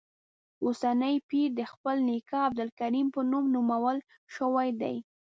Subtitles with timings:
[0.63, 3.97] اوسنی پیر د خپل نیکه عبدالکریم په نوم نومول
[4.35, 4.95] شوی دی.